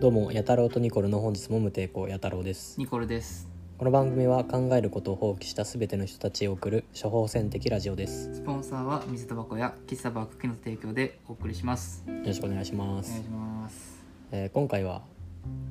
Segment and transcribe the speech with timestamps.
[0.00, 2.78] どうも、やたろうとニコルの本日も無抵抗やたろうです。
[2.78, 3.48] ニコルです。
[3.78, 8.34] この番組は考えることを放棄したすべての人たちへ送る処方箋的ラジオです。
[8.36, 12.02] スポンサーは水タバコや喫茶バークキの提供でお送りします。
[12.06, 13.10] よろしくお願いします。
[13.10, 14.04] お願いします。
[14.32, 15.02] えー今回は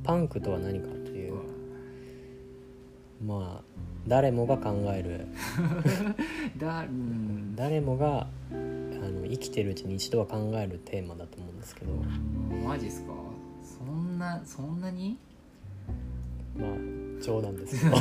[0.03, 1.33] パンクとは何かという、
[3.25, 3.63] まあ
[4.07, 5.27] 誰もが考える、
[6.57, 7.55] だうん。
[7.55, 11.91] 誰もがあの生きてるうちに一度は考えるテーマだと思うんですけど、
[12.67, 13.13] マジっすか？
[13.13, 13.28] そ
[14.19, 15.17] んなそんなに？
[16.57, 16.71] まあ
[17.21, 17.81] 冗談です。
[17.81, 17.95] けど。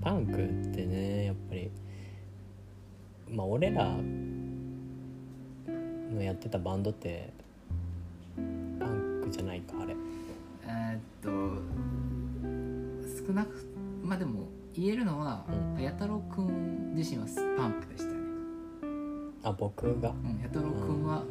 [0.00, 0.36] パンクっ
[0.74, 1.70] てねやっぱり。
[3.30, 3.94] まあ俺ら
[6.14, 7.30] のやってたバンドって
[8.36, 9.94] パンクじゃないかあれ。
[10.66, 11.28] えーっと
[13.26, 13.66] 少なく
[14.02, 15.44] まあでも言えるのは、
[15.78, 17.26] うやたろうくん自身は
[17.56, 18.18] パンクでしたね。
[19.42, 20.08] あ僕が？
[20.10, 21.24] うんやたろうくんはも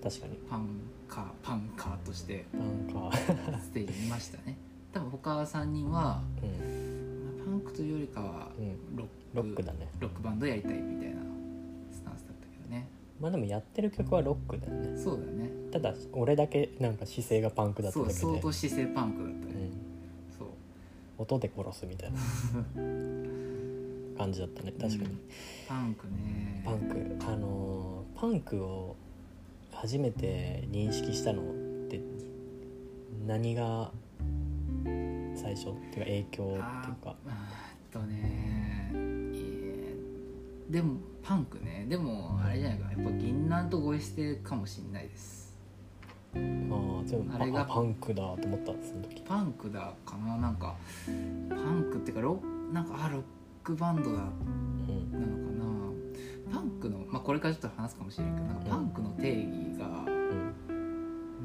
[0.00, 0.38] う確かに。
[0.48, 0.68] パン
[1.12, 4.56] カーパンカーとしてパンカステージにいましたね。
[4.94, 7.36] 多分他3人は、ーうん。
[7.36, 8.96] まあパンクというよりかはうん。
[8.96, 9.88] ロックロックだね。
[10.00, 11.20] ロックバンドやりたいみたいな
[11.92, 12.88] スタンスだったけどね。
[13.20, 14.98] まあでもやってる曲はロックだよね。
[14.98, 15.50] そうだよね。
[15.70, 18.20] ただ俺だけなんか姿勢がパンクだったそうだけで。
[18.20, 20.48] 相当姿勢パンクだったね、うん、そう。
[21.18, 22.18] 音で殺すみたいな。
[24.16, 25.20] 感じだったね確かに、うん。
[25.68, 26.62] パンクね。
[26.64, 27.16] パンク。
[27.26, 28.96] あのーパンクを
[29.82, 31.44] 初めて認識したのっ
[31.88, 32.00] て
[33.26, 33.90] 何が
[35.34, 36.60] 最初っていうか影響っていう
[37.04, 37.16] か。
[37.26, 37.32] あー
[37.88, 41.86] っとねえーでもパンクね。
[41.88, 45.52] でもあれじゃないかやっぱ銀杏とご一緒かもしれないです。
[46.34, 49.20] ああでもあれがあパンクだと思ったその時。
[49.22, 50.36] パンクだかな。
[50.36, 50.76] なんか
[51.50, 52.40] パンクっていうかロ
[52.72, 53.22] なんかあロッ
[53.64, 55.10] クバンドだうん。
[55.10, 55.51] なのかな
[56.82, 60.54] クのまあこれからちょっと話すかもしれんけどなんかパンクの定義が、うん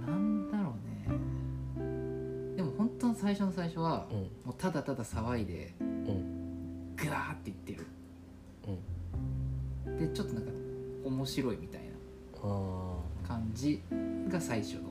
[0.05, 2.55] なんだろうね。
[2.55, 4.17] でも本当の最初の最初は、うん。
[4.17, 6.95] もうただただ騒いでうん。
[6.95, 7.87] グワーって言ってる。
[9.85, 9.97] うん。
[9.97, 10.51] でちょっとなんか
[11.05, 11.81] 面白いみたい
[12.43, 12.47] あ
[13.23, 13.81] な感じ
[14.29, 14.79] が最初の。
[14.79, 14.83] っ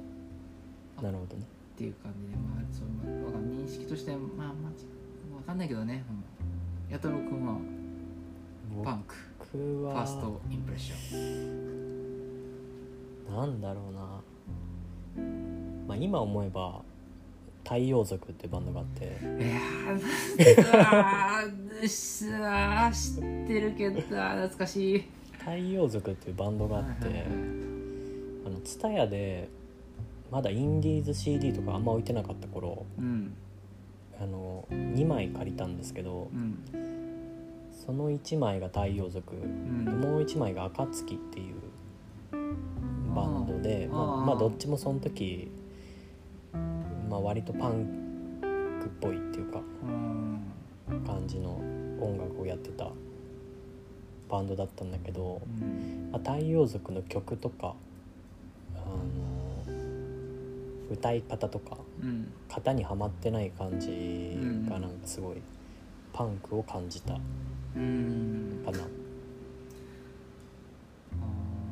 [0.98, 1.44] あなるほどね。
[1.76, 6.04] ていう感じでまあそのわかん認識としてはまあまあわかんないけどね、
[6.88, 7.58] うん、やたろうくんは
[8.82, 9.14] パンク
[9.52, 9.92] 僕は。
[9.92, 11.16] ファーストインプレッショ
[13.32, 13.34] ン。
[13.34, 14.00] なんだろうな。
[15.88, 16.82] まあ今思えば
[17.64, 19.04] 太陽族ってバンドがあって。
[19.04, 25.04] いやーあ知ってるけど懐かしい。
[25.38, 27.24] 太陽族っていうバンドがあって。
[28.46, 29.48] あの TSUTAYA で
[30.30, 33.34] まだインディーズ CD とかあんま置いてなかった頃うん。
[34.20, 36.58] あの2枚借りたんですけどうん
[37.86, 39.36] その1枚が太陽族。
[39.36, 39.84] うん。
[39.84, 41.54] でもう1枚が暁っていう
[43.14, 45.48] バンドでまあ、まあどっちもその時、
[47.08, 48.40] まあ、割とパン
[48.82, 49.60] クっぽいっていうか
[50.88, 51.04] うん。
[51.06, 51.54] 感じの
[52.00, 52.90] 音楽をやってた
[54.28, 56.10] バンドだったんだけど、うん。
[56.10, 57.76] まあ、太陽族の曲とか
[58.74, 59.74] あの
[60.90, 62.32] 歌い方とかうん。
[62.48, 64.36] 型にはまってない感じ
[64.68, 65.36] がなんかすごい
[66.12, 67.14] パンクを感じた。
[67.14, 67.20] か
[67.76, 68.62] うん。
[68.64, 68.72] な、あ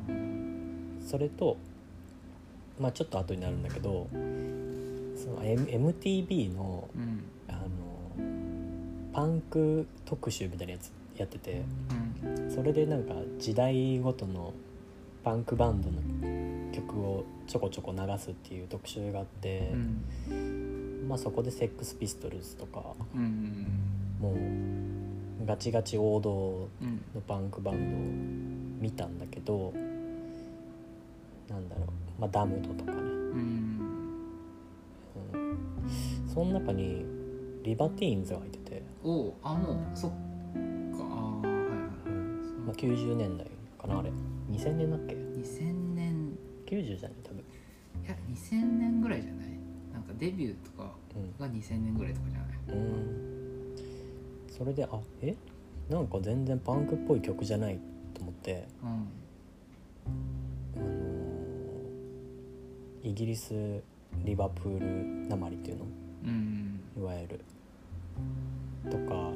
[0.09, 1.57] ーそれと
[2.79, 4.17] まあちょっと後になるんだけどそ
[5.31, 7.23] の M- MTV のうん。
[7.47, 7.59] あの
[9.13, 11.61] パンク特集みたいなやつやってて
[12.25, 12.51] うん。
[12.53, 14.53] それでなんか時代ごとの
[15.23, 16.01] パンクバンドの
[16.73, 19.71] 曲をちょこちょこ流すっていう特集があって
[20.29, 21.05] う、ん。
[21.07, 22.83] まあそこでセックスピストルズとか
[23.15, 23.67] うん。
[24.19, 24.35] もう
[25.45, 27.01] ガチガチ王道うん。
[27.13, 27.99] のパンクバンドを
[28.81, 29.73] 見たんだけど
[31.49, 33.79] なんだろう、まあ、ダムドとかね、うん。
[35.33, 35.57] うん、
[36.33, 37.05] その中に
[37.63, 40.17] リバティーンズが入ってて、おうあもうそっか。
[40.17, 41.79] あーはいはい
[42.65, 43.47] まあ、90年代
[43.79, 44.11] かなあれ。
[44.51, 46.31] 2000年だっけ？2000年。
[46.67, 47.17] 90じゃない？
[47.23, 47.39] 多分。
[47.39, 49.47] いや2000年ぐらいじゃない？
[49.93, 51.31] なんかデビューとかうん。
[51.39, 52.77] が2000年ぐらいとかじゃない？
[52.77, 53.44] うん
[54.57, 54.89] それであ
[55.21, 55.35] え？
[55.89, 57.77] なんか全然パンクっぽい曲じゃない
[58.13, 58.89] と思って、うん。
[58.89, 63.53] あのーイギリス
[64.23, 65.85] リバプールなまりっていうの？
[66.25, 67.41] うんいわゆる。
[68.89, 69.35] とかあのー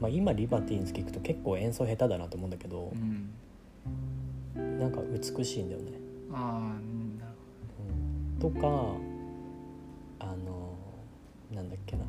[0.00, 3.30] まあ今リバティーンズ聞くと結構演奏下手だなと思うんだけどう、ん。
[4.80, 5.92] なんか美しいんだよね、
[6.32, 6.72] あ
[7.20, 7.32] なる
[8.44, 9.15] うん、とかあのー
[11.56, 12.04] なんだっけな。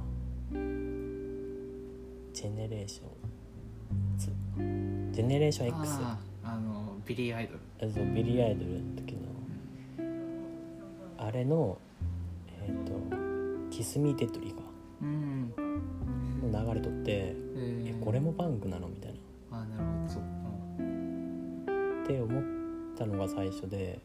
[2.34, 7.90] Generations Generation X あーあのビリー・アイドル。
[7.90, 9.22] あそうビリー・アイドルの時の。
[11.18, 11.78] あれの
[12.62, 12.92] えっ、と
[13.34, 14.58] 「Kiss Me Deadly
[15.02, 19.14] うん。」の流れとってえ「えーこれもパンクなの?」みたい
[19.52, 19.60] な。
[19.60, 20.10] あなるほど。
[20.14, 20.24] そう。
[22.04, 22.44] って思っ
[22.98, 24.00] たのが最初で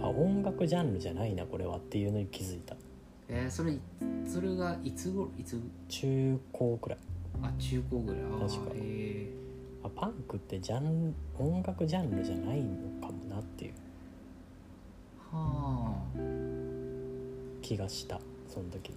[0.00, 2.76] あ音楽ジャンルじゃないなこれはっていうのに気づいた。
[3.28, 3.72] えー、それ
[4.26, 5.60] それがいつ頃いつ？
[5.88, 6.98] 中高くらい。
[7.42, 8.22] あ中高ぐらい。
[8.22, 9.28] あー確かえ
[9.84, 13.72] あパンクってジャン音楽ジャンルじゃないのかもなっていう。
[15.32, 16.02] ー、はあ。
[17.62, 18.96] 気がしたその時に。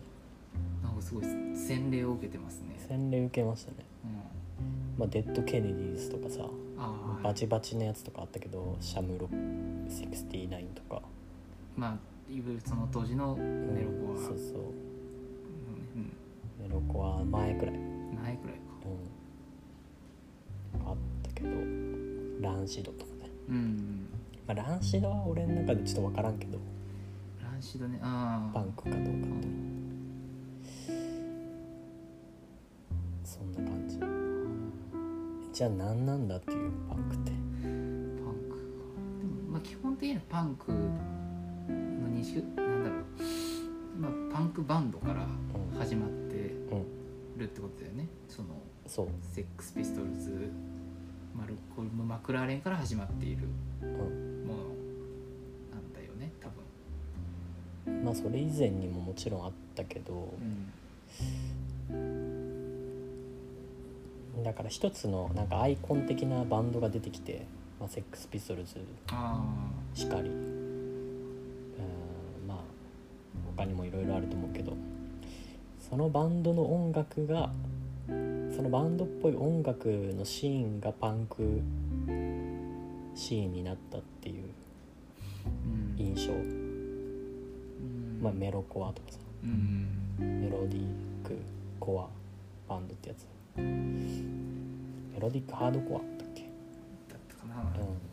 [0.81, 1.23] なんかすごい
[1.55, 6.45] 洗礼を受けてますね、洗礼受けましたね、うん、まあ、 Dead Kennedys とかさ
[6.77, 11.01] ああバチバチのやつとかあったけど Sham 69とか、
[11.75, 11.89] まあ
[12.31, 14.37] いわゆるその当時のうんメロコア、そうそう。
[14.37, 14.84] うんメロコア
[17.25, 18.61] 前くらい、うん、うん、ないくらいか。
[20.87, 21.49] あったけど
[22.41, 24.07] Rancid とかね、うん
[24.47, 26.59] まあ、 Rancid は俺の中でちょっと分からんけど。
[27.41, 27.99] Rancid ね。
[28.01, 28.53] ああ。
[28.53, 29.47] パンクかどうかって
[33.23, 33.97] そんな感じ。
[35.51, 37.31] じゃあ何なんだっていうパンクって。
[37.31, 37.37] パ
[38.29, 38.63] ンクか。
[39.19, 40.77] でもまあ基本的にはパンクの
[42.09, 43.01] 認識なんだろう。
[43.99, 46.24] まあパンクバンドからうん始まってうん
[47.37, 48.07] るってことだよね。
[48.29, 48.49] その
[48.87, 49.07] そう。
[49.33, 50.49] セックスピストルズ
[51.35, 53.47] マルコルム・マクラーレンから始まっている
[53.81, 53.91] うん。
[53.91, 54.03] もの
[55.73, 56.49] なんだよね多
[57.85, 58.03] 分。
[58.05, 60.33] まあそれ以前にももちろんあったけど
[61.91, 62.03] うん。
[64.43, 67.45] だから一つのなんかアイコン的なバンドが出てきて、
[67.79, 68.75] まあ、セックスピストルズ
[69.07, 69.43] あ
[69.93, 70.29] しかり
[75.95, 77.49] そのバンドの音楽が
[78.05, 78.11] そ
[78.61, 81.61] のバンドっぽい音楽のシーンがパンク
[83.15, 84.43] シーンになったっていう
[85.95, 88.19] 印象、うん。
[88.21, 89.19] まあ、メロコアとかさ。
[89.45, 89.87] うん。
[90.19, 90.83] メロディッ
[91.23, 91.37] ク
[91.79, 92.09] コ
[92.67, 93.25] アバンドってやつ。
[93.55, 93.63] メ
[95.21, 96.41] ロディックハードコアだっけ？
[96.41, 97.61] だったかな。
[97.79, 98.04] うん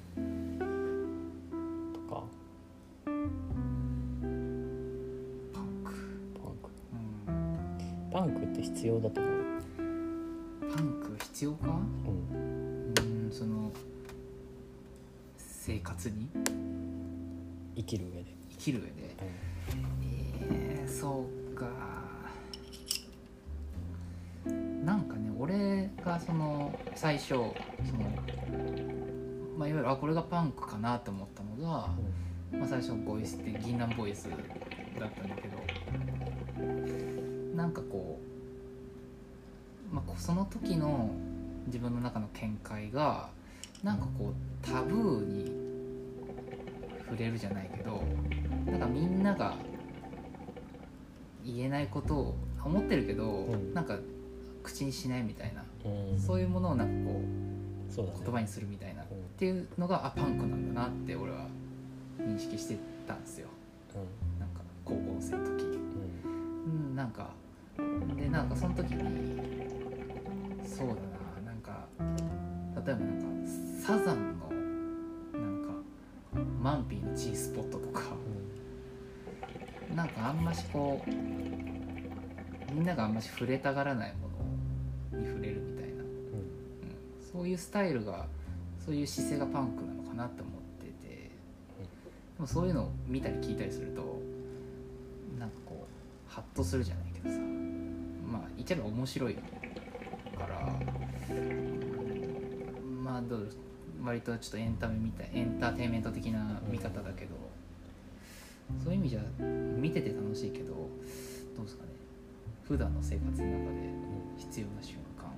[8.83, 9.33] 必要だと思う。
[10.75, 11.69] パンク必要か？
[11.69, 12.93] うん。
[12.99, 13.71] うんその
[15.39, 16.29] 生活に？
[17.77, 18.93] 生きる上で、生きる上で？
[20.43, 21.67] えー、そうか。
[24.85, 27.53] なんかね俺がその最初その、
[29.57, 31.89] まあ、いわゆるあこれがパンクかなと思ったのが、
[32.51, 34.35] まあ、最初ボイスって銀杏ボイスだ
[35.07, 35.57] ったんだけど
[37.55, 38.32] なんかこう、
[40.17, 41.11] その時の
[41.67, 43.29] 自分の中の見解が
[43.83, 45.53] なんかこうタブーに
[47.05, 48.03] 触れるじゃないけど
[48.67, 49.55] なんかみんなが
[51.45, 53.75] 言えないことを思ってるけど、うん。
[53.75, 53.99] なんか
[54.63, 58.13] 口にしないみたいな、うん、そういうものをなんかこうね。
[58.25, 59.19] 言葉にするみたいなっうん。
[59.39, 61.47] ていうのがあパンクなんだなって俺は
[62.21, 63.49] 認識してたんですよ。
[64.39, 65.65] なんか高校生の時。
[65.65, 65.73] うん。
[66.65, 67.31] うんなんか
[68.17, 69.42] でなんかその時に
[70.83, 71.87] そうだななんか
[72.85, 73.51] 例えばなんか
[73.81, 74.49] サザンの
[75.41, 75.73] なんか
[76.61, 78.03] マンピーの G スポットとか
[79.95, 81.11] なんかあんましこう
[82.75, 84.29] みんながあんまし触れたがらないも
[85.15, 86.03] のに触れるみたいな、うん。
[86.03, 86.13] うん、
[87.33, 88.27] そういうスタイルが
[88.85, 91.31] そういう姿勢がパンクなのかなって思ってて。
[92.37, 94.21] でもそういうのを見たり聞いたりすると
[95.39, 97.39] なんかこうハッとするじゃないけどさ。
[97.39, 99.62] まあ言っちゃえば面白いからうん
[103.05, 103.49] まあどう
[104.05, 107.37] 割とちょっとエンタメみたいエンターテインメント的な見方だけど、
[108.83, 109.21] そういう意味じゃ
[109.79, 111.91] 見てて楽しいけどどうですかね？
[112.65, 113.91] 普段の生活の中で
[114.39, 115.31] 必要な瞬間。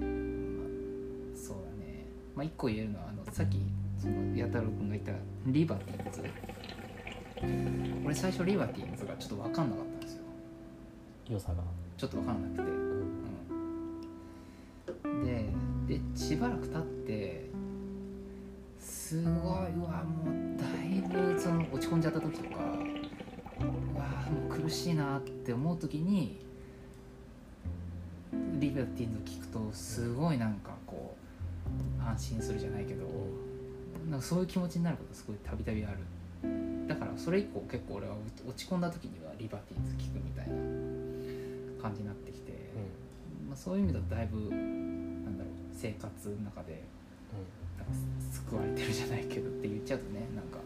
[0.00, 0.66] うん、まあ、
[1.36, 2.06] そうだね。
[2.34, 3.58] まあ一個言えるのはあのさっき
[3.98, 5.12] その弥太郎君が言った
[5.46, 6.22] リバティーズ。
[8.04, 10.22] 俺最初リバティーズがちょっと分かんなかったんですよ。
[11.28, 11.62] 良さが、
[11.98, 12.70] ちょっと分かんなくて。
[12.70, 12.86] うん
[15.24, 17.50] ででしばらく経って
[18.78, 19.34] すごいう
[19.84, 22.56] わもうだいぶその落ち込んじゃった時とか
[23.60, 26.44] うわもう苦しいなって思う時に
[28.58, 31.16] リベティーズを聞くとすごいなんかこ
[32.00, 33.04] う安心するじゃないけど
[34.10, 35.98] なんかそういう気持ちになることすごいたびたびある。
[36.86, 38.14] だからそれ以降結構俺は
[38.48, 40.54] 落ち込んだ時にはリバティーズ聞くみたいな
[41.82, 42.52] 感じになってきて、
[43.48, 44.50] まあ、そういう意味だとだいぶ
[45.76, 46.82] 生活の中で
[47.78, 47.92] なんか
[48.32, 50.58] 救われてるじゃないけどって言っちゃうとねなんか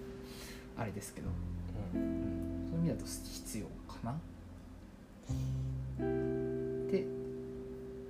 [0.81, 1.29] あれですけど、
[1.95, 2.00] うん。
[2.00, 4.12] うん、そういう意味だと必要かな。
[4.12, 4.17] っ
[6.90, 7.05] て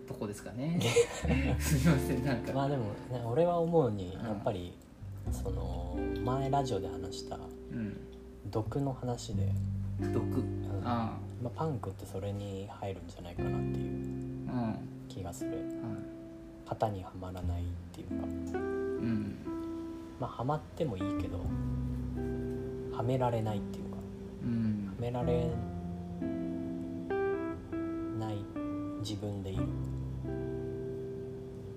[0.07, 0.80] とこですかね。
[1.59, 4.26] すみませんなんか、まあでも、ね、俺は思うにうん。
[4.26, 4.73] やっぱり、
[5.33, 7.97] その前ラジオで話したうん。
[8.50, 9.52] 毒の話で、
[10.12, 10.21] 毒？
[10.21, 10.83] うん。
[10.85, 14.49] あまあ、パンクってそれに入るんじゃないかなっていう
[15.09, 15.50] 気がする。
[15.50, 16.19] はい
[16.70, 18.14] 型にはまらないっていうか。
[18.24, 19.36] うん。
[20.20, 21.38] まあはまってもいいけど
[22.96, 23.96] はめられないっていうか。
[24.44, 24.86] うん。
[24.86, 25.50] はめられ
[28.18, 28.36] ない
[29.00, 29.66] 自分でいる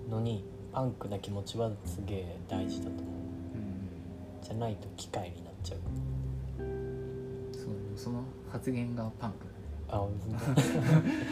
[0.08, 3.04] のにパンクな気持ちはすげえ大事だと思う。
[3.04, 3.74] うん
[4.42, 5.78] じゃないと機械になっちゃう。
[7.52, 8.22] そうその
[8.52, 9.46] 発言がパンク。
[9.88, 10.12] あ本
[10.54, 10.64] 当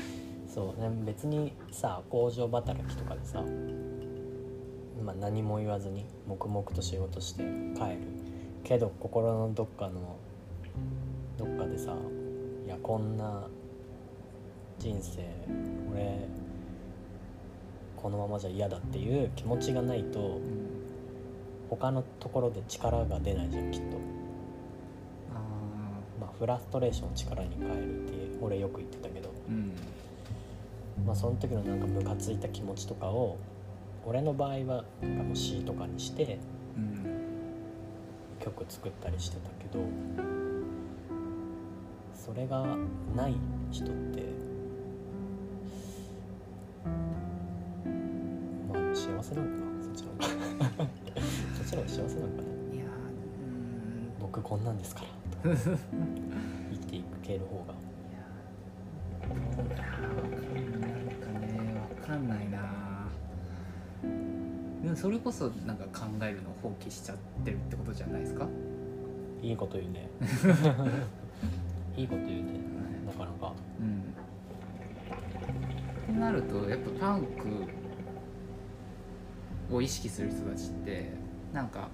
[0.53, 3.43] そうね別にさ工場働きとかでさ、
[5.03, 7.43] まあ、何も言わずに黙々と仕事して
[7.75, 7.99] 帰る。
[8.63, 10.19] けど心のどっかの
[11.39, 11.97] どっかでさ
[12.67, 13.49] いやこんな
[14.79, 15.21] 人生
[15.93, 16.29] 俺
[17.97, 20.83] このままじゃ嫌だっていう気持ちがないとうん
[21.71, 23.97] 他のところで力が出ないじゃんきっと、
[25.35, 25.39] あ
[26.21, 29.31] まあ、フラストレーションを力に変えるって俺よく言ってたけど。
[29.31, 29.73] あうん
[31.07, 33.37] まあ、その時のなんかムカついた気持ちとかを
[34.07, 36.39] 俺の場合はなんかもう詩とかにして
[36.77, 37.19] うん
[38.41, 39.85] 曲作ったりしてたけど
[42.15, 42.65] それが
[43.17, 43.35] ない
[43.71, 44.23] 人って
[48.73, 49.83] まあ幸せなのかな？
[49.83, 50.87] そっちの方が。
[51.57, 52.75] そっちの方が幸せなのかな？
[52.75, 52.85] いや
[54.21, 55.09] 僕こんなんですから。
[55.55, 55.57] 生
[56.79, 57.75] きていける方が
[64.93, 68.47] もそれこそなんか考えるのを放棄しちゃってるってことじゃないですか？
[69.43, 70.09] いいこと言うね。
[71.97, 72.53] いいこと言うね。
[73.07, 73.53] なかなか。
[73.81, 74.03] うん。
[76.15, 77.23] となるとやっぱパン
[79.69, 81.11] クを意識する人たちって
[81.53, 81.89] なんか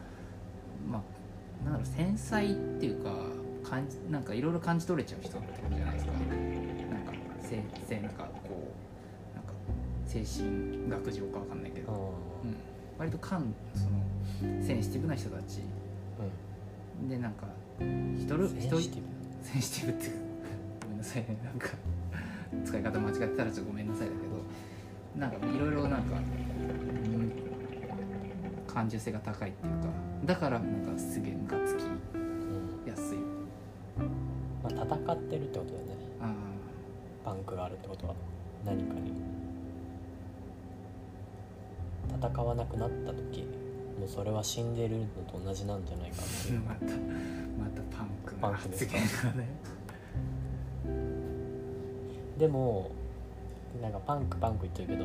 [0.90, 3.14] まあなんだろう繊細っていうか
[3.64, 6.12] 感じなんかいろいろ感じ取れちゃう人ってことじゃないですか。
[6.12, 6.20] なん
[7.04, 8.72] かせせなんかこ
[9.32, 9.52] うなんか
[10.04, 12.56] 精神学上かわかんないけど、ううん、
[12.98, 15.60] 割と感そのセンシティブな人たち。
[17.02, 17.08] ん。
[17.08, 17.46] でなんか
[17.78, 19.06] 人るセン人シティブ。
[19.46, 20.10] センシティブって
[20.82, 21.22] ごめんなさい。
[21.22, 21.68] ねなんか
[22.64, 24.42] 使い方間違ってたらちょっとごめんなさいだけど
[25.16, 27.32] なんかいろいろなんか、うん、
[28.66, 29.88] 感受性が高いっていうか
[30.24, 33.18] だからなんかすげえムカつきうんやすい。
[34.62, 35.94] まあ、戦ってるってことだよね。
[36.20, 36.34] あ
[37.24, 38.14] パンクがあるってことは
[38.64, 39.12] 何かに
[42.20, 43.46] 戦わなくなった時
[43.98, 49.48] もうそれは死んでるのと同じなんじゃないかっていうあまたまたパンクな発言がね。
[52.38, 52.90] でも
[53.82, 55.04] なんかパンクパンク言ってるけど、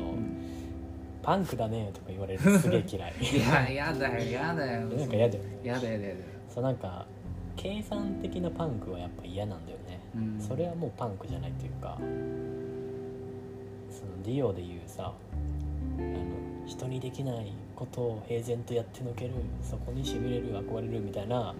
[1.22, 3.14] パンクだねとか言われるのすげえ嫌い。
[3.20, 4.80] いややだよやだよ。
[4.82, 5.58] なんか嫌だよね。
[5.64, 7.06] やだやだやだそうなんか
[7.56, 10.40] 計算的なパンクはやっぱ嫌なんだよね、うん。
[10.40, 12.04] それはもうパンクじゃないというかそ
[14.06, 15.12] のディオで言うさ
[15.98, 16.33] あの
[16.66, 21.54] 人にできないことを平然とやってのけるそこにしびれる憧れるみたいな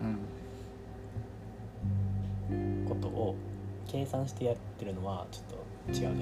[2.50, 2.84] うん。
[2.88, 3.34] ことを
[3.86, 5.44] 計算してやってるのはちょっ
[5.92, 6.16] と違うじゃん。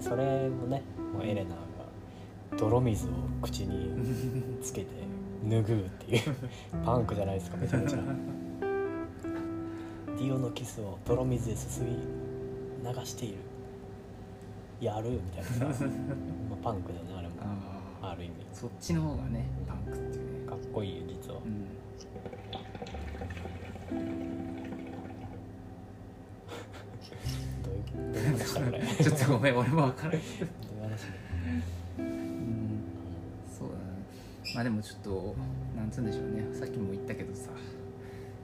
[0.00, 0.82] それもね
[1.12, 1.56] もうエレナが
[2.58, 3.10] 泥水を
[3.42, 3.90] 口に
[4.62, 4.86] つけて
[5.44, 6.22] 拭うっていう
[6.84, 7.98] パンクじゃないですかめちゃめちゃ。
[10.16, 11.96] ディオのキスを泥水ですすぎ流
[13.04, 13.38] している
[14.80, 15.84] やるみたいなさ、
[16.50, 17.34] まあ、パンクだよねあれも。
[18.02, 18.34] ある意味。
[18.52, 20.46] そっちの方がねパンクっていうね。
[20.46, 21.40] かっこいいよ実は。
[21.44, 21.66] うん。
[27.64, 28.80] どういうどういう話だこれ？
[29.04, 30.46] ちょっとごめん俺も分からないどうい
[30.80, 30.96] う話だ
[31.98, 32.80] うん。
[33.58, 33.80] そうだね。
[34.54, 35.34] まあでもちょっと
[35.76, 36.46] なんつうんでしょうね。
[36.54, 37.50] さっきも言ったけどさ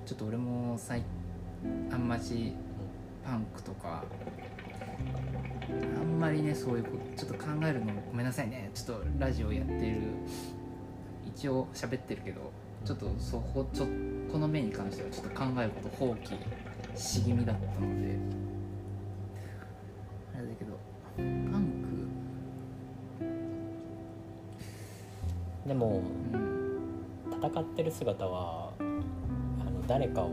[0.06, 1.02] ちょっと俺も最
[1.92, 2.54] あんまし
[3.24, 4.04] パンクとか
[6.00, 8.70] あんまりねそういうことちょっと考えるのごめんなさいね。
[8.74, 10.00] ちょっとラジオやってる
[11.26, 12.52] 一応喋ってるけど
[12.84, 13.86] ちょっとそこちょ
[14.30, 16.36] この面に関してはちょっと考えること放棄
[16.96, 18.18] し気味だったので。
[20.34, 20.78] あれだけど
[21.16, 21.82] パン
[25.66, 26.02] でも
[26.32, 26.52] クうん。
[27.30, 30.32] 戦ってる姿はあの誰かを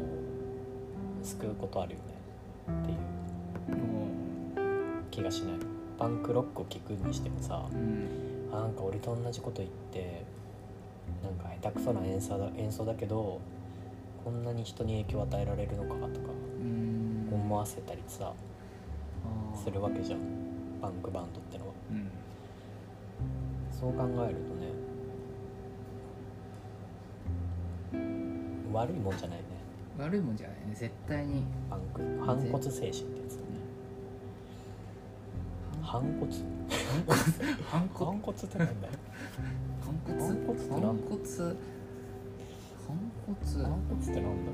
[1.23, 2.03] 救うことあるよね。
[2.83, 2.93] ってい
[5.19, 5.57] 気がしない。
[5.97, 8.49] パンクロックを聴くにしてもさう、うん。
[8.53, 10.23] あなんか俺と同じこと言って
[11.61, 13.41] 下手くそな演奏だ演奏だけど
[14.23, 16.29] こんなに人に影響を与えられるのかとか
[16.61, 17.29] うん。
[17.31, 18.31] 思わせたりさ
[19.61, 20.19] するわけじゃん。
[20.81, 21.73] パンクバンドってのは。
[21.91, 22.09] うん。
[23.69, 24.69] そう考えるとね
[28.71, 29.43] 悪いもんじゃないね。
[29.97, 30.73] 悪いもんじゃないね。
[30.73, 31.43] 絶対に。
[31.69, 32.01] パンク。
[32.25, 33.48] 反骨精神ってやつ
[35.91, 36.29] 反骨？
[37.67, 38.05] 反骨？
[38.05, 38.31] 反骨？
[38.31, 38.93] ってなんだよ。
[39.81, 40.19] 反骨？
[40.19, 40.53] 反骨？
[40.53, 41.17] って何反骨？
[42.85, 42.93] 反
[43.25, 44.51] 骨反骨ってなんだ？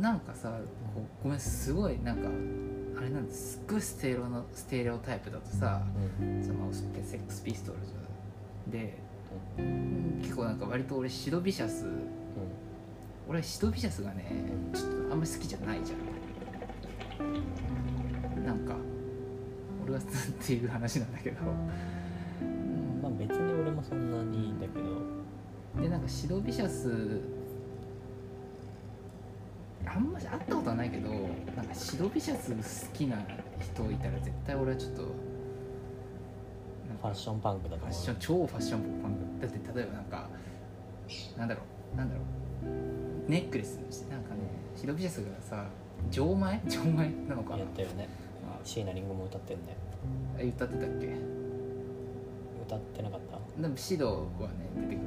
[0.00, 0.60] なんかなんかさ
[0.94, 2.28] こうごめんすごいなんか
[2.98, 3.54] あれなんです。
[3.54, 5.82] すっごいステレオのステレオタイプだとさ
[6.20, 6.40] うん。
[6.40, 6.84] そのセ
[7.16, 7.92] ックスピストルズ。
[8.70, 8.96] で、
[9.58, 10.20] うん。
[10.22, 11.86] 結構なんか割と俺シドビシャス。
[13.28, 14.24] 俺はシドビシャスがね
[14.72, 15.96] ちょっとあんまり好きじゃないじゃ
[17.24, 18.44] ん。
[18.44, 18.76] なんか
[19.90, 20.04] 俺はっ
[20.46, 21.36] ていう話なんだけど
[22.42, 25.00] うんまあ別に俺もそんなにいいんだけど。
[25.82, 27.20] でなんかシドビシャス
[29.86, 31.08] あんまり会ったことはないけど
[31.56, 32.52] なんかシドビシャス
[32.88, 33.16] 好きな
[33.60, 40.28] 人いたら絶対俺はちょっとファッションパンクだファッション超ファッションパンクだって例えばなんか
[41.38, 41.60] なんだろ
[41.94, 43.30] うなんだろう。
[43.30, 43.76] ネックレス
[44.10, 44.40] なんかね
[44.76, 45.66] シドビシャスがさ
[46.10, 46.60] 錠前？
[46.68, 47.58] 錠前なのかな？
[47.58, 48.08] やったよね。
[48.08, 48.19] あ
[48.64, 49.76] 椎名林檎も歌ってんね
[50.38, 51.06] あ歌ってたっけ？
[52.66, 53.62] 歌ってなかった？
[53.62, 54.26] でもシドはね
[54.76, 55.06] 出てくるよね。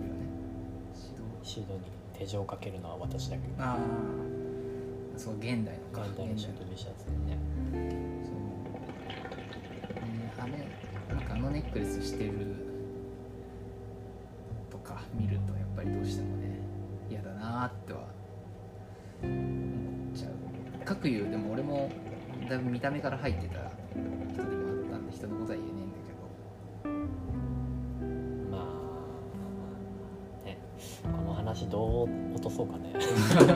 [0.93, 1.23] シド。
[1.43, 1.81] シードに
[2.13, 3.47] 手錠をかけるのは私だけ。
[3.47, 3.77] どああ
[5.17, 6.03] そう現代のか。
[6.07, 7.37] 現代のシードビシャツにね。
[8.25, 8.33] そう、
[10.05, 10.51] ね、あれ
[11.15, 12.31] なんかあのネックレスしてる
[14.69, 16.57] とか見るとやっぱりどうしてもね
[17.09, 17.99] 嫌だなーっては
[19.23, 19.31] 思
[20.11, 20.85] っちゃう。
[20.85, 21.89] かくいうでも俺も
[22.49, 23.55] だいぶ見た目から入ってた
[24.33, 25.73] 人でもあったんで人のことは言えね
[26.85, 28.65] えんだま
[30.41, 30.57] あね。
[31.03, 32.93] この話どう落とそうかね。
[32.93, 32.99] け
[33.45, 33.53] ど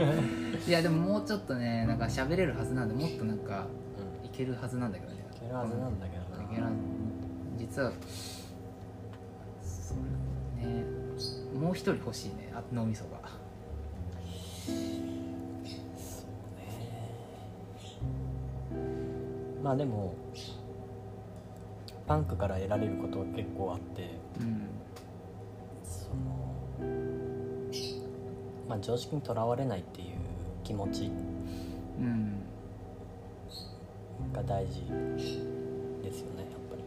[0.68, 3.68] いやでももうちょっとねなんか喋れるはずなんでもっとなんか
[4.22, 4.26] うん。
[4.26, 5.26] いけるはずなんだけどね。
[5.36, 6.44] いけるはずなんだけどな。
[6.44, 6.68] いける
[7.58, 7.92] 実は
[9.62, 9.94] そ
[10.62, 10.84] れね。
[11.60, 12.52] もう一人欲しいね。
[12.54, 13.20] あ脳みそが
[19.68, 20.14] まあでも
[22.08, 24.62] パンクから得られることは結構あってうん
[25.84, 26.16] その
[28.70, 30.08] まあ常識にとらわれないっていう
[30.64, 31.12] 気持ち
[32.00, 32.44] うん
[34.32, 34.76] が大事
[36.02, 36.84] ですよねやっぱり。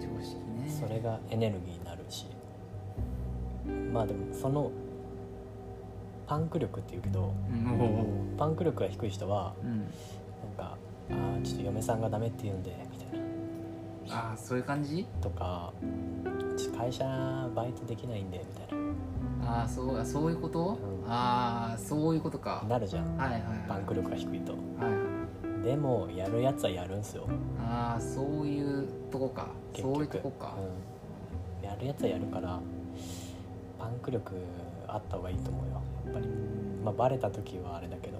[0.00, 0.70] 常識ね。
[0.70, 2.26] それがエネルギーになるし。
[3.92, 4.70] まあでもその
[6.28, 8.36] パンク力っていうけどうん。
[8.38, 9.84] パンク力が低い人はうん
[10.42, 10.76] なんか
[11.10, 13.26] 「ああちょっと嫁さんがダメって言うんで」みたいな。
[14.10, 15.06] ああそういう感じ？
[15.20, 15.72] とか
[16.56, 17.04] 「ちょっと会社
[17.54, 18.78] バイトできないんで」みたい
[19.46, 21.10] ああそうあそういうこと、うん。
[21.10, 22.62] ああそういうことか。
[22.64, 23.16] ななるじゃん。
[23.16, 23.68] はいはいはい。
[23.68, 24.52] パンク力が低いと。
[24.52, 24.90] はい。
[24.90, 24.98] はい
[25.64, 27.24] でもやるやつはやるんすよ。
[27.58, 29.48] ああそういうとこか。
[29.74, 30.54] そういうとこか、
[31.60, 32.60] うん、やるやつはやるから
[33.78, 34.36] パンク力
[34.86, 35.82] あった方がいいと思うよ。
[36.06, 36.28] やっぱり。
[36.84, 38.17] まあバレた時はあれだけど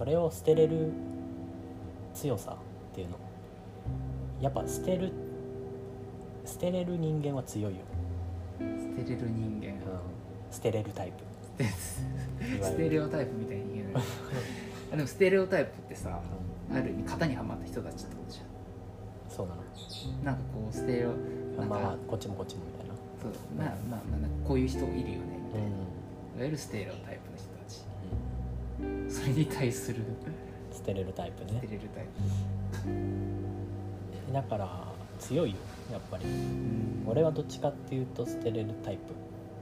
[0.00, 0.90] それを捨てれる
[2.14, 2.56] 強さ
[2.92, 3.18] っていうの。
[4.40, 5.12] やっぱ捨てる
[6.46, 7.80] 捨てれる人間は強いよ、
[8.58, 9.66] 捨てれる人間。
[9.66, 9.76] うん、
[10.50, 11.12] 捨てれるタイ
[11.58, 11.64] プ。
[12.62, 14.02] ステレオタイプみたいに言えない
[14.94, 16.18] あでもステレオタイプってさ
[16.72, 18.40] ある意味型にはまった人たちってことじ
[19.28, 19.60] そうなの。
[19.60, 22.94] ゃんなんかこうステレオなんかまあまあこっちもこっちもみたいな。
[23.20, 23.32] そう。
[23.54, 25.72] まあまあまあこういう人いるよねみたいな、うん。
[26.38, 27.49] いわゆるステレオタイプの人
[29.10, 30.04] それに対する
[30.72, 32.06] 捨てれるタイプステねレルタイ
[34.32, 34.84] だから
[35.18, 35.56] 強いよ
[35.92, 36.24] やっぱり。
[36.24, 37.04] プ、うん。
[37.06, 39.12] 俺はどっちかっていうと捨てれるタイプ。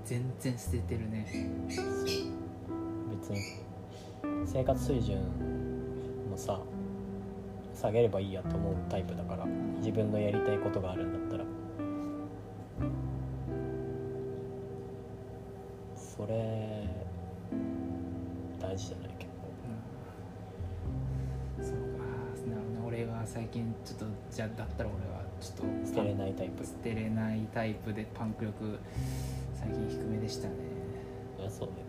[0.04, 1.26] 全然捨ててるね。
[1.68, 3.68] 別に。
[4.46, 5.18] 生活水準
[6.30, 6.60] もさ
[7.74, 9.46] 下げればいいやと思うタイプだから
[9.78, 11.47] 自分のやりたいことがあるんだったら
[23.58, 26.64] 近ちょっとじゃあだったら俺はちょっと捨てれないタイプ。
[26.64, 28.78] 捨てれないタイプでパンク力
[29.54, 30.54] 最近低めでしたね、
[31.36, 31.88] そりゃそうだよ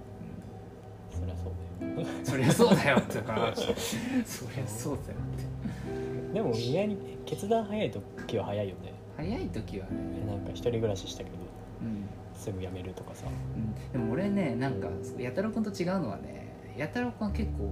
[1.11, 2.09] そりゃそうだよ。
[2.17, 3.53] うん、そりゃそうだよってか
[4.25, 6.33] そりゃそうだよって。
[6.33, 8.93] でも意外に決断早い時は早いよね。
[9.17, 10.25] 早い時はね。
[10.27, 11.35] なんか一人暮らししたけど
[11.81, 13.25] うん、すぐ辞めるとかさ。
[13.27, 17.69] うん、でも俺ねなんか弥太郎君と違うのはね弥太郎君は結構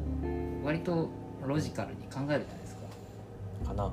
[0.64, 1.10] 割と
[1.46, 2.46] ロジカルに考えるじゃない
[3.63, 3.91] かかな。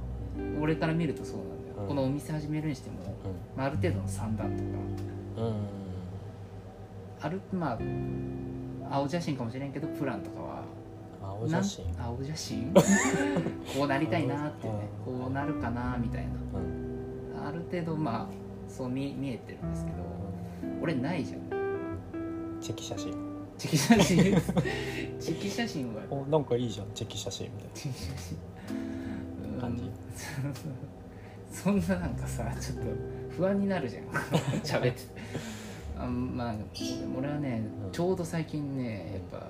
[0.60, 1.74] 俺から見るとそうなんだよ。
[1.82, 1.88] うん。
[1.88, 3.02] このお店始めるにしても、う
[3.56, 4.56] まあ、ある程度の算段と
[5.38, 5.42] か。
[5.42, 5.54] んうん
[7.20, 7.78] あるまあ
[8.96, 10.62] 青写真かもしれんけどプランとかは
[11.22, 11.96] 青写真。
[11.96, 12.72] なん青写真？
[13.74, 14.74] こうなりたいなってね。
[15.06, 15.20] うん。
[15.20, 16.24] こうなるかなみたい
[16.54, 17.34] うん。
[17.34, 19.96] なある程度まあそう見見えてるんですけど
[20.82, 21.40] 俺ないじゃん。
[22.60, 23.12] チェキ写真。
[23.56, 24.16] チェキ写真？
[25.20, 26.02] チェキ写真は。
[26.10, 26.86] おなんかいいじゃん。
[26.94, 28.36] チェキ写真みたいチェキ写真。
[28.36, 28.42] な
[29.64, 29.82] 感じ。
[29.82, 29.90] う ん
[31.54, 32.84] そんななんかさちょっと
[33.30, 34.04] 不安になるじゃん。
[34.62, 35.06] 喋ってて。
[35.96, 36.54] あまあ
[37.16, 37.92] 俺はね、うん。
[37.92, 39.40] ちょうど最近ねやっ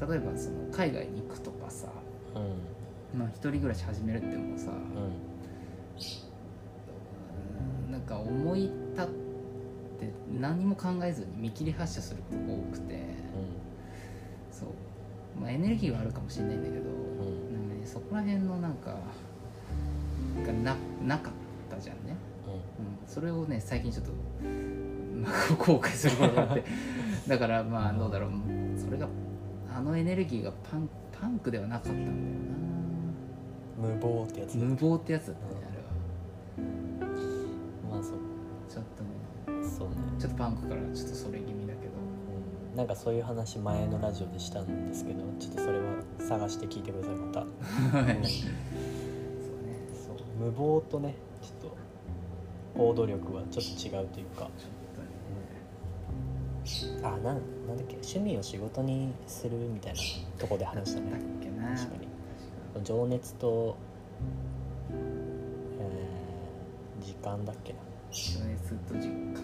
[0.00, 1.88] ぱ例えばその海外に行くとかさ、
[2.34, 3.18] うん。
[3.18, 4.76] まあ、一人暮らし始めるってもさ、うん。
[4.76, 4.80] う
[7.88, 9.06] んなんか思い立っ
[9.98, 13.08] て何も考えずに見切り発車することが多くて。
[14.50, 14.68] そう、
[15.40, 16.92] まあ、エネルギーはあるかもしれないんだけど、う
[17.34, 17.37] ん
[17.88, 18.94] そこら辺のなんか
[20.46, 21.32] がななかっ
[21.70, 24.12] たじゃんね、うん、それをね最近ちょっと、
[25.16, 26.64] まあ、後悔することがあって。
[27.26, 28.30] だからまあどうだろう。
[28.78, 29.08] それが
[29.74, 32.16] あのエネルギーがパンパンクではなかったんだよ
[33.78, 34.54] 無謀ってやつ。
[34.54, 36.66] な無謀ってやつだったねあれ
[37.88, 37.94] は。
[37.94, 38.12] まあそう。
[38.68, 39.02] ちょっと
[39.58, 39.68] ね。
[39.68, 39.94] そうね。
[40.18, 41.57] ちょっとパンクからちょっとそれ気味
[42.78, 45.84] なんかそういう話前のラジオでしたんですけどちょっとそれは
[46.20, 47.40] 探して聞いてくださいまた。
[47.40, 47.46] そ
[47.98, 48.20] うね。
[50.06, 51.76] そう無謀とねちょっと
[52.78, 54.48] 行動力はちょっと違うというか。
[56.64, 59.98] ちょっあなんなんだっけ趣味を仕事にするみたいな
[60.38, 61.20] とこで話したとね。
[61.74, 61.96] 確か
[62.76, 62.84] に。
[62.84, 63.76] 情熱と、
[64.92, 67.78] えー時間だっけな。
[68.12, 69.42] 情熱と実感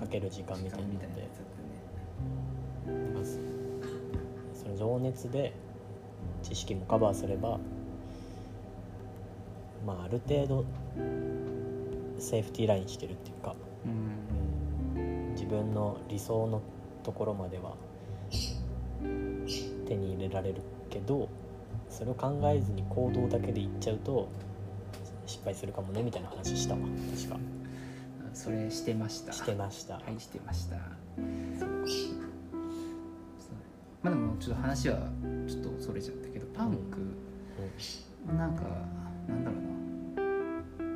[0.00, 1.28] かける時間みたいなので
[4.76, 5.52] 情熱で
[6.42, 7.58] 知識もカバーすれば
[9.86, 10.64] まあある程度
[12.18, 16.62] セーフティーラインしてるっていうか、うんうん、自分の理想の
[17.02, 17.74] ところまでは
[19.86, 21.28] 手に入れられるけど
[21.88, 24.28] それを考えずに行動だけでいっちゃうと
[25.26, 26.80] 失敗するかもねみたいな話したわ
[27.16, 27.38] 確か。
[28.32, 29.32] それしてました。
[29.32, 30.76] してました、はいしてました
[34.06, 34.98] まあでもちょっと話は
[35.48, 37.00] ちょっとそれちゃったけどパンク、
[38.36, 38.62] なんか
[39.26, 39.60] なんだろう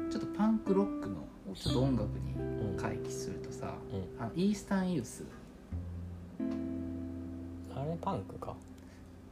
[0.04, 0.12] な。
[0.12, 1.16] ちょっとパンクロックの
[1.52, 2.36] ちょっと音楽に
[2.76, 4.22] 回帰するとさ、うん。
[4.22, 5.24] あのイースタンユース。
[7.74, 8.54] あれパンクか。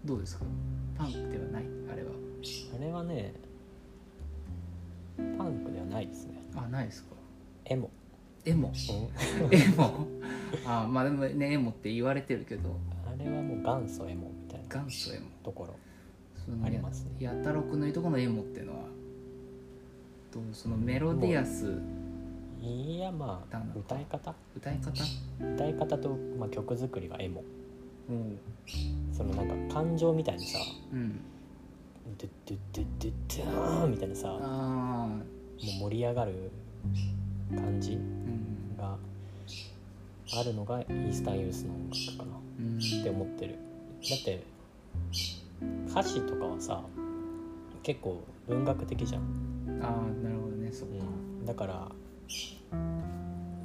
[0.04, 0.44] どうですか？
[0.96, 1.64] パンクではない？
[1.92, 2.10] あれは。
[2.76, 3.32] あれはね
[5.16, 6.42] パンクではないですね。
[6.56, 7.10] あないですか？
[7.66, 7.92] エモ、
[8.44, 8.72] エモ。
[8.72, 9.54] うん。
[9.54, 10.08] エモ。
[10.66, 12.76] あまあでもねエモって言われてるけど。
[12.90, 15.76] あれはもう元祖エモみたいな元祖エモところ
[16.64, 17.10] ありますね。
[17.20, 18.84] やたろくのいいとこのエモっていうのは
[20.32, 21.80] どうそのメロディアス
[22.62, 24.34] いやまあ歌い方？
[24.56, 24.90] 歌い方？
[25.54, 27.44] 歌い方と、まあ、曲作りがエモ
[28.08, 28.12] う。
[28.12, 28.38] ん
[29.12, 30.58] そのなんか感情みたいにさ
[30.92, 31.20] うん。
[32.18, 33.12] ドゥドゥドゥドゥ
[33.44, 35.08] ドゥーンみたいなさもあ
[35.60, 36.50] う盛り上がる
[37.54, 37.98] 感じ
[38.78, 38.96] が
[40.34, 42.38] あるのがイースタンユースの音楽かな。
[42.38, 43.56] うんって思ってる。
[44.10, 44.42] だって
[45.90, 46.82] 歌詞とかはさ
[47.82, 49.22] 結構文学的じゃん、
[49.82, 50.94] ああなるほどねそっか。
[51.40, 51.88] うん、だから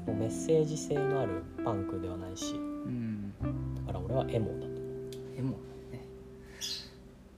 [0.06, 2.56] もうメッセージ性のあるパンクではないし。
[2.56, 2.58] う
[2.89, 3.34] ん。
[3.86, 4.67] だから俺はエモだと。
[5.38, 5.51] エモ
[5.91, 6.06] ね。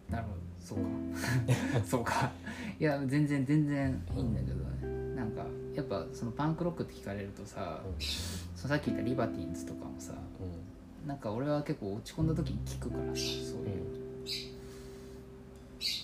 [0.09, 0.89] なるほどそうか。
[1.85, 2.31] そうか。
[2.79, 4.55] いや全然全然いいんだけど
[4.87, 5.15] ね。
[5.15, 7.93] なんかやっぱそのパンクロックって聞かれるとさ、うん。
[8.55, 10.74] そのさっき言ったリバティーンズとかもさう
[11.05, 13.71] なんか俺は結構落ち込んだ時に聞くからさそうんい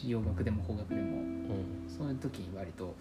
[0.05, 0.11] う。
[0.11, 1.01] 洋楽でも邦楽でも。
[1.01, 1.07] うん。
[1.15, 1.25] うん
[1.87, 2.93] そういう時に割となん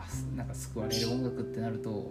[0.00, 1.96] かあすなんか救われる音楽ってなると、うん。
[1.96, 2.08] うん。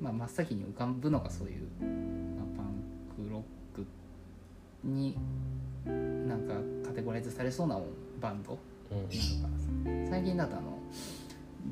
[0.00, 2.66] まあ、真っ先に浮かぶのがそういう、まあ、パン
[3.26, 3.42] クロッ
[3.76, 3.84] ク
[4.84, 5.16] に
[5.84, 6.54] なんか
[6.88, 7.86] カテゴライズされそうな音
[8.20, 8.58] バンド。
[8.90, 8.98] うん。
[8.98, 10.78] なのかな最近だとあの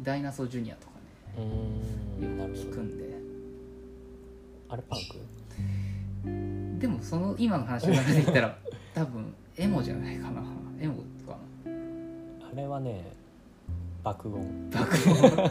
[0.03, 0.93] ダイナソージュニアとか
[1.39, 1.45] ね
[2.27, 3.11] よく聞くんで。
[4.69, 5.17] あれパンク？
[6.81, 8.57] でもその今の話が出てきたら
[8.95, 10.43] 多分エモじゃないかな。
[10.81, 10.95] エモ
[11.27, 11.71] かな
[12.53, 13.05] あれはね
[14.03, 14.71] 爆音。
[14.71, 14.97] 爆音。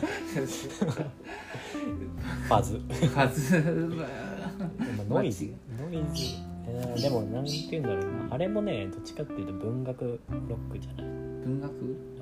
[2.50, 2.82] ファズ。
[3.16, 5.54] はずでもノイズ。
[5.80, 6.38] ノイズ、
[6.68, 8.34] えーでもなんて言うんだろうな。
[8.34, 11.12] あれもねどっちかっていうと文学ロックじゃない、
[11.46, 11.72] 文学？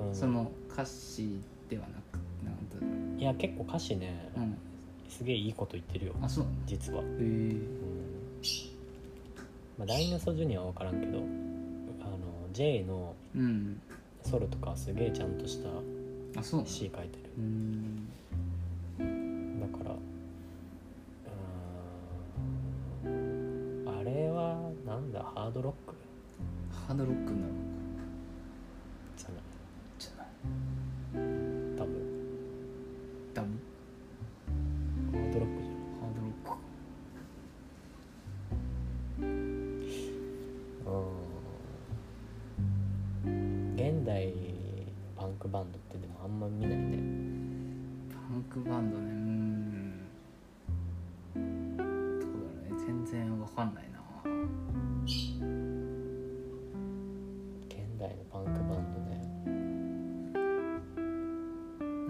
[0.06, 1.40] うん、その歌詞
[1.70, 4.54] ではなくなんだいや結構歌詞ね、うん。
[5.08, 6.14] すげえいいこと言ってるよ。
[6.20, 7.58] あそう実は、へえうん
[9.78, 11.26] まあ、ダイナソージュニアは分からんけどあの
[12.52, 13.80] J のうん
[14.24, 15.68] ソロとかはすげえちゃんとした
[16.40, 16.70] あそうなの？
[16.70, 17.08] 詩書いてる。
[17.38, 17.44] うー
[19.04, 19.60] ん。
[19.60, 19.90] だから
[23.04, 25.22] うーんあれはなんだ？
[25.34, 25.94] ハードロック？
[26.88, 27.52] ハードロックになる
[45.48, 46.98] クバンドってでもあんま見ないね。
[48.12, 49.04] パンクバンドね
[51.36, 51.76] うーん。
[51.78, 53.98] どうだろうね全然わかんないな。
[57.66, 59.16] 現代のパンクバンドね。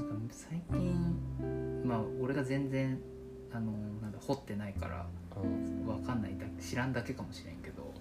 [0.09, 1.17] なんか最近
[1.85, 2.99] まあ俺が全然
[3.53, 3.71] あの
[4.03, 5.87] なんだ掘ってないからうん。
[5.87, 7.95] わかんないだ知らんだけかもしれんけど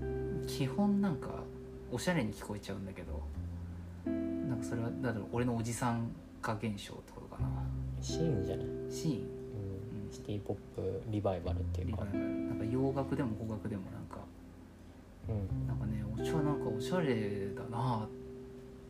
[0.00, 0.46] うん。
[0.46, 1.42] 基本なんか
[1.90, 3.19] おしゃれに聞こえちゃうんだけど
[4.70, 7.48] それはだ俺のおじさん化現象ってことかな。
[8.00, 9.14] シーンじゃない、シーン。
[9.16, 12.04] うん、シティポップリバイバルっていうか。
[12.04, 14.20] なんか洋楽でも邦楽でもなんか
[15.28, 15.66] うん。
[15.66, 18.08] なんかねお茶なんかおしゃれだなっ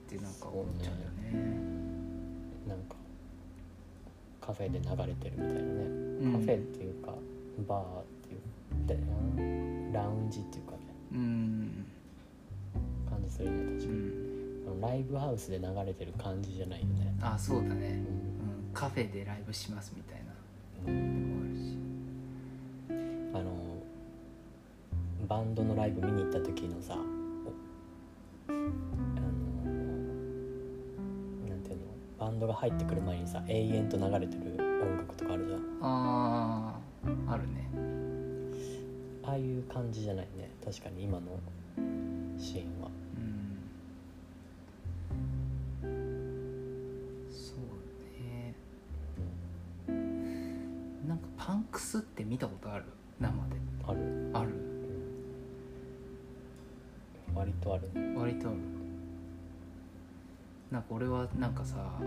[0.07, 1.61] てなんか思っちゃうんだよね。
[2.69, 2.97] なんか
[4.43, 5.65] カフェで流れてるみたいなね、
[6.21, 6.33] うん。
[6.33, 7.15] カフェっていうか
[7.67, 8.05] バーっ
[8.87, 8.99] てい
[9.89, 10.79] うラウンジっていうかね。
[11.15, 11.87] うん。
[13.09, 13.97] 感じするね確うかに、ん。
[13.97, 14.20] あの
[14.81, 17.15] ライブハウスで流れてる感じじゃないよね。
[17.21, 17.77] あそうだね、うん。
[17.77, 18.03] うん、
[18.73, 20.33] カフェでライブしますみたいな。
[20.87, 21.77] うんあるし。
[23.35, 23.53] あの
[25.29, 26.99] バンドのライブ見に行った時のさお
[28.51, 28.59] あの
[31.49, 31.83] なんていうの？
[32.19, 35.61] バンドが入ってくる前にさ永遠と流れてる音楽とかあるじゃん。
[35.83, 36.75] あ
[37.29, 37.69] ああるね。
[39.23, 40.51] ああいう感じじゃないね。
[40.65, 41.39] 確かに今の
[42.39, 42.89] シーンは
[57.41, 57.89] 割とある。
[58.19, 58.59] 割とある。
[60.71, 61.99] なんか俺はなんかさ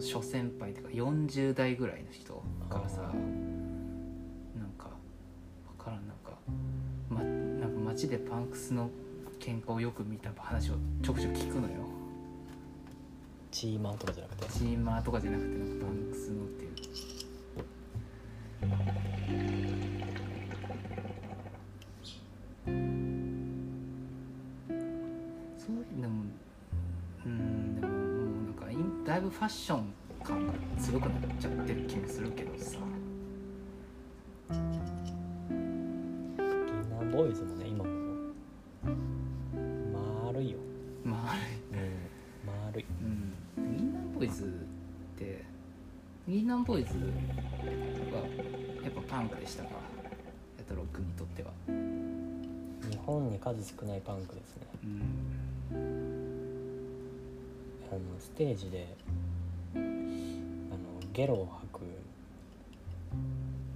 [0.00, 3.12] 諸先輩っていうか40代ぐらいの人からさなん
[4.76, 4.88] か
[5.78, 6.32] 分からんなんか,、
[7.08, 8.90] ま、なんか街でパンクスの
[9.38, 11.74] 喧嘩をよく見た話をちょくちょく聞くのよ。
[13.50, 14.52] チーマーとかじゃなくて。
[14.52, 16.74] チーマーとかじゃなくてなんかパンクスのっていう
[29.48, 32.78] ッション感が強くなっちゃってる気もするけどさ。
[34.50, 37.90] ギナーボーイズもね今も。
[40.26, 40.58] 丸いよ、
[41.02, 41.40] まああれ
[41.72, 41.96] うん、
[42.70, 42.84] 丸い。
[43.02, 43.32] うん。
[43.76, 44.46] ギンナーボーイズっ
[45.18, 45.44] て
[46.28, 47.00] ギンナーボーイズは
[48.84, 49.70] やっぱパンクでしたか？
[49.70, 49.76] や
[50.62, 51.50] っとロックにとっては。
[52.90, 54.66] 日本に数少ないパンクですね。
[54.84, 55.00] うん。
[57.90, 58.94] あのステージで
[61.18, 61.80] ゲロを吐く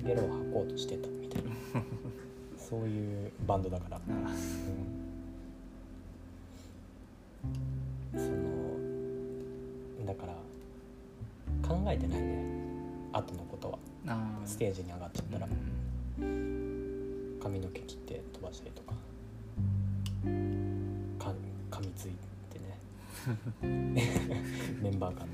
[0.06, 1.50] ゲロを吐こうとしてたみたいな。
[2.56, 4.00] そういうバンドだから、あ
[8.14, 10.34] うん、そのだから
[11.68, 12.44] 考えてないね。
[13.12, 13.78] 後のことは。
[14.06, 14.40] あ。
[14.44, 15.48] ステージに上がっちゃったら。
[16.20, 17.38] うん。
[17.42, 18.94] 髪の毛切って飛ばしたりとか。
[21.18, 21.34] か
[21.72, 22.12] 噛みつい
[22.52, 22.78] てね。
[24.80, 25.26] メンバー間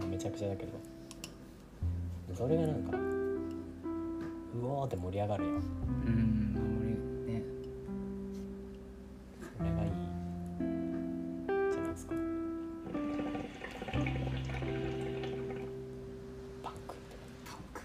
[0.00, 0.06] で。
[0.06, 0.95] めちゃくちゃだけど
[2.36, 2.98] それがなんか
[4.54, 5.50] うおーって盛り上がるよ。
[5.52, 5.62] うん
[6.54, 6.90] あんまり
[7.32, 7.42] ね。
[9.56, 9.90] それがいい。
[11.72, 12.12] じゃないですか。
[16.62, 16.94] パンク。
[17.46, 17.80] パンク。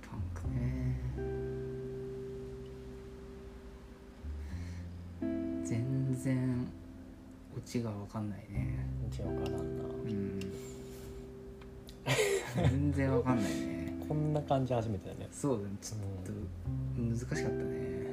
[0.00, 0.58] パンクね。
[5.62, 6.66] 全然
[7.54, 8.78] オチが分かんないね。
[9.10, 9.84] じゃ分からんな。
[9.84, 10.49] うん
[12.90, 13.94] 全然分かんないね。
[14.08, 15.28] こんな感じ初めてだね。
[15.30, 15.70] そうだね。
[15.80, 16.32] ちょっと
[17.00, 18.10] 難しかったね。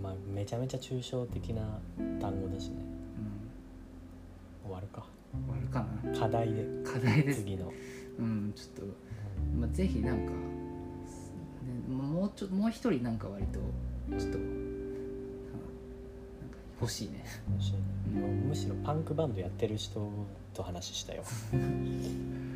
[0.00, 1.62] まあめちゃめちゃ抽象的な
[2.20, 2.76] 単語だしね。
[4.64, 5.00] う終わるか。
[5.00, 5.04] ん
[5.46, 6.18] 終わるかな。
[6.18, 6.64] 課題で。
[6.84, 7.40] 課題です。
[7.40, 7.72] 次の、
[8.18, 8.94] うんちょっと。
[9.58, 10.36] まあ、ぜひなんか、ね、
[11.88, 13.58] もうちょもう一人なんか割と
[14.16, 14.38] ちょっと
[16.80, 17.24] 欲しいね。
[17.52, 17.72] もし
[18.14, 20.08] もうむしろパンクバンドやってる人
[20.54, 21.24] と話したよ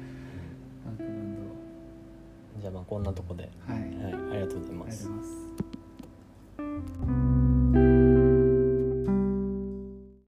[2.85, 5.09] こんなとこで、ドはいありがとうはい、ありがとうございます